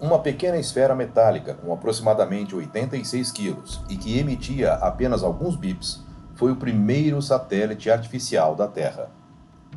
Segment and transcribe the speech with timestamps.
[0.00, 6.04] Uma pequena esfera metálica com aproximadamente 86 quilos e que emitia apenas alguns bips
[6.36, 9.10] foi o primeiro satélite artificial da Terra.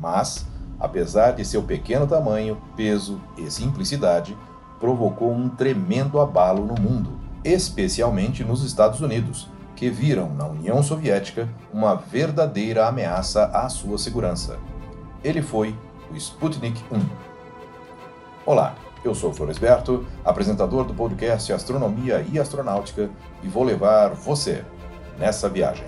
[0.00, 0.46] Mas,
[0.78, 4.38] apesar de seu pequeno tamanho, peso e simplicidade,
[4.78, 11.48] provocou um tremendo abalo no mundo, especialmente nos Estados Unidos, que viram na União Soviética
[11.72, 14.56] uma verdadeira ameaça à sua segurança.
[15.24, 15.76] Ele foi
[16.12, 17.00] o Sputnik 1.
[18.46, 23.10] Olá, eu sou Floresberto, apresentador do podcast Astronomia e Astronáutica,
[23.42, 24.64] e vou levar você
[25.18, 25.84] nessa viagem.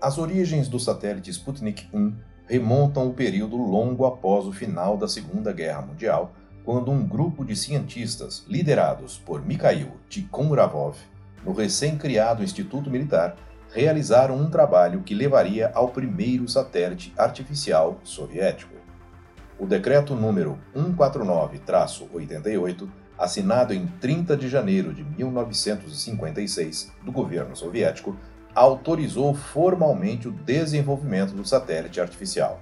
[0.00, 2.12] As origens do satélite Sputnik 1
[2.46, 6.32] remontam o período longo após o final da Segunda Guerra Mundial,
[6.64, 10.96] quando um grupo de cientistas, liderados por Mikhail Tikhonravov,
[11.44, 13.36] no recém-criado Instituto Militar,
[13.72, 18.72] realizaram um trabalho que levaria ao primeiro satélite artificial soviético.
[19.58, 22.88] O decreto número 149-88,
[23.18, 28.16] assinado em 30 de janeiro de 1956 do governo soviético,
[28.54, 32.60] autorizou formalmente o desenvolvimento do satélite artificial.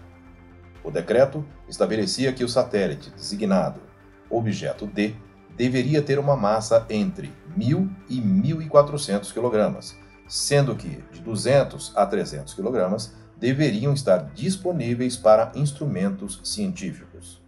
[0.82, 3.80] O decreto estabelecia que o satélite designado
[4.28, 5.14] objeto D
[5.56, 9.78] deveria ter uma massa entre 1.000 e 1.400 kg,
[10.26, 12.96] sendo que de 200 a 300 kg
[13.38, 17.42] deveriam estar disponíveis para instrumentos científicos.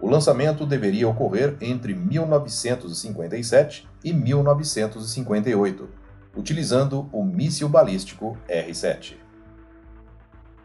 [0.00, 5.99] O lançamento deveria ocorrer entre 1957 e 1958
[6.36, 9.16] utilizando o míssil balístico R-7.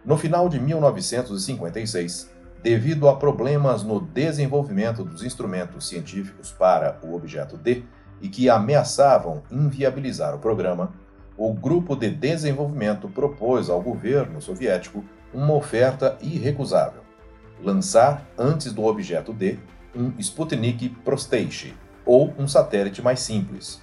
[0.06, 2.30] No final de 1956,
[2.62, 7.84] devido a problemas no desenvolvimento dos instrumentos científicos para o objeto D
[8.22, 10.94] e que ameaçavam inviabilizar o programa,
[11.38, 15.04] o grupo de desenvolvimento propôs ao governo soviético
[15.34, 17.02] uma oferta irrecusável:
[17.62, 19.60] lançar antes do objeto D
[19.96, 21.74] um Sputnik Prosteiche,
[22.06, 23.82] ou um satélite mais simples,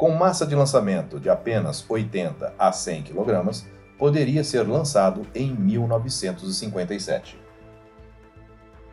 [0.00, 3.66] com massa de lançamento de apenas 80 a 100 kg,
[3.98, 7.38] poderia ser lançado em 1957.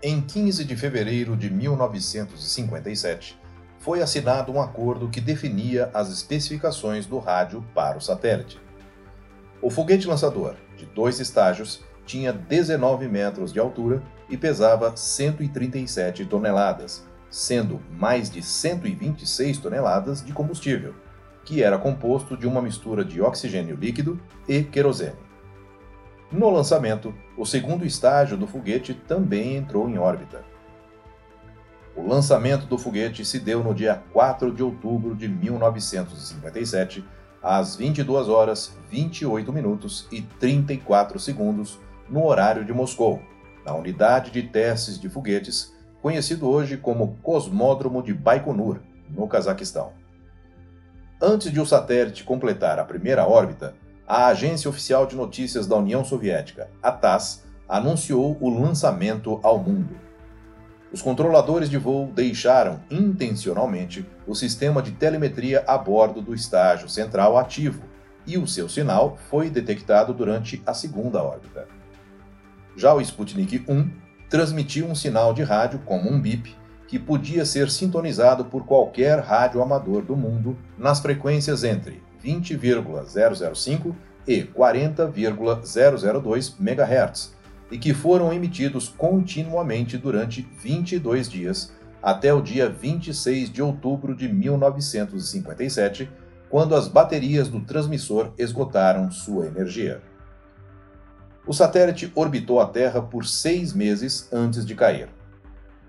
[0.03, 3.39] Em 15 de fevereiro de 1957,
[3.79, 8.59] foi assinado um acordo que definia as especificações do rádio para o satélite.
[9.61, 17.07] O foguete lançador, de dois estágios, tinha 19 metros de altura e pesava 137 toneladas,
[17.29, 20.93] sendo mais de 126 toneladas de combustível,
[21.43, 25.15] que era composto de uma mistura de oxigênio líquido e querosene.
[26.31, 30.43] No lançamento, o segundo estágio do foguete também entrou em órbita.
[31.95, 37.03] O lançamento do foguete se deu no dia 4 de outubro de 1957,
[37.41, 43.21] às 22 horas 28 minutos e 34 segundos, no horário de Moscou,
[43.65, 45.76] na unidade de testes de foguetes
[46.07, 48.79] conhecido hoje como Cosmódromo de Baikonur,
[49.09, 49.91] no Cazaquistão.
[51.21, 53.75] Antes de o satélite completar a primeira órbita,
[54.07, 59.97] a Agência Oficial de Notícias da União Soviética, a TASS, anunciou o lançamento ao mundo.
[60.93, 67.37] Os controladores de voo deixaram intencionalmente o sistema de telemetria a bordo do estágio central
[67.37, 67.83] ativo,
[68.25, 71.67] e o seu sinal foi detectado durante a segunda órbita.
[72.77, 76.55] Já o Sputnik 1 transmitiu um sinal de rádio como um bip
[76.87, 83.95] que podia ser sintonizado por qualquer rádio amador do mundo nas frequências entre 20,005
[84.27, 87.35] e 40,002 MHz
[87.69, 94.29] e que foram emitidos continuamente durante 22 dias até o dia 26 de outubro de
[94.29, 96.09] 1957,
[96.49, 100.01] quando as baterias do transmissor esgotaram sua energia.
[101.47, 105.07] O satélite orbitou a Terra por seis meses antes de cair.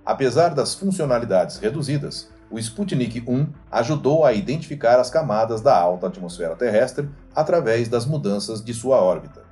[0.06, 6.54] Apesar das funcionalidades reduzidas, o Sputnik 1 ajudou a identificar as camadas da alta atmosfera
[6.54, 9.42] terrestre através das mudanças de sua órbita.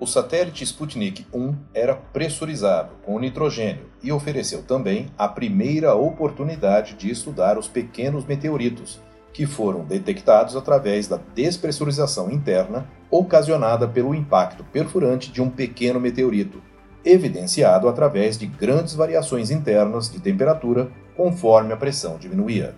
[0.00, 7.10] O satélite Sputnik 1 era pressurizado com nitrogênio e ofereceu também a primeira oportunidade de
[7.10, 9.00] estudar os pequenos meteoritos,
[9.36, 16.62] que foram detectados através da despressurização interna ocasionada pelo impacto perfurante de um pequeno meteorito,
[17.04, 22.74] evidenciado através de grandes variações internas de temperatura conforme a pressão diminuía.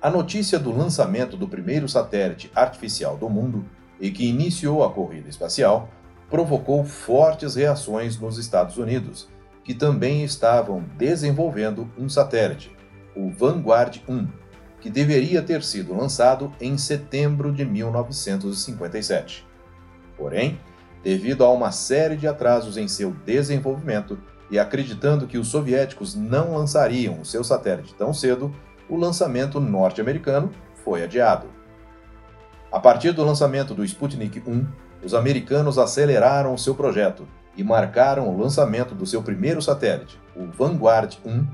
[0.00, 3.62] A notícia do lançamento do primeiro satélite artificial do mundo
[4.00, 5.90] e que iniciou a corrida espacial
[6.30, 9.28] provocou fortes reações nos Estados Unidos,
[9.62, 12.74] que também estavam desenvolvendo um satélite,
[13.14, 14.45] o Vanguard 1,
[14.86, 19.44] que deveria ter sido lançado em setembro de 1957.
[20.16, 20.60] Porém,
[21.02, 24.16] devido a uma série de atrasos em seu desenvolvimento
[24.48, 28.54] e acreditando que os soviéticos não lançariam o seu satélite tão cedo,
[28.88, 30.52] o lançamento norte-americano
[30.84, 31.48] foi adiado.
[32.70, 34.66] A partir do lançamento do Sputnik 1,
[35.02, 41.16] os americanos aceleraram seu projeto e marcaram o lançamento do seu primeiro satélite, o Vanguard
[41.24, 41.44] 1,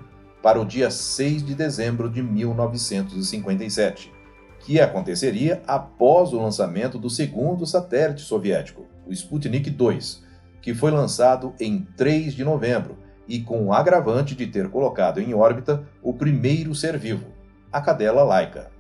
[0.42, 4.12] para o dia 6 de dezembro de 1957,
[4.58, 10.24] que aconteceria após o lançamento do segundo satélite soviético, o Sputnik 2,
[10.60, 12.98] que foi lançado em 3 de novembro
[13.28, 17.26] e com o agravante de ter colocado em órbita o primeiro ser vivo,
[17.72, 18.70] a cadela Laika.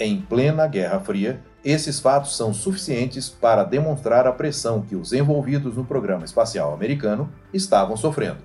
[0.00, 5.76] Em plena Guerra Fria, esses fatos são suficientes para demonstrar a pressão que os envolvidos
[5.76, 8.38] no programa espacial americano estavam sofrendo.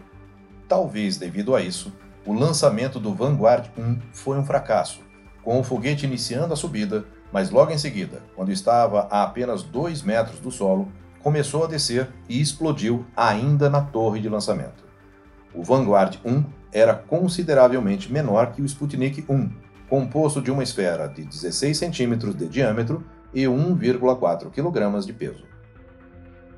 [0.67, 1.93] Talvez devido a isso,
[2.25, 5.01] o lançamento do Vanguard 1 foi um fracasso,
[5.43, 10.01] com o foguete iniciando a subida, mas logo em seguida, quando estava a apenas 2
[10.01, 14.83] metros do solo, começou a descer e explodiu ainda na torre de lançamento.
[15.53, 19.49] O Vanguard 1 era consideravelmente menor que o Sputnik 1,
[19.93, 25.45] composto de uma esfera de 16 centímetros de diâmetro e 1,4 kg de peso.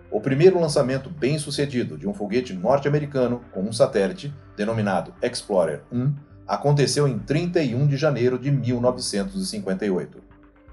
[0.09, 6.15] O primeiro lançamento bem-sucedido de um foguete norte-americano com um satélite, denominado Explorer 1,
[6.47, 10.23] aconteceu em 31 de janeiro de 1958.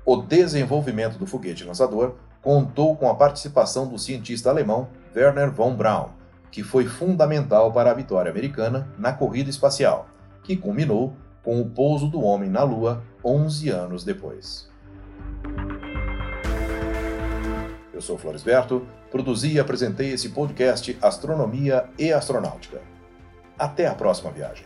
[0.06, 4.86] O desenvolvimento do foguete lançador contou com a participação do cientista alemão
[5.16, 6.10] Werner von Braun,
[6.48, 10.06] que foi fundamental para a vitória americana na corrida espacial,
[10.44, 14.70] que culminou com o pouso do homem na Lua 11 anos depois.
[17.92, 22.80] Eu sou Floresberto, produzi e apresentei esse podcast Astronomia e Astronáutica.
[23.58, 24.64] Até a próxima viagem.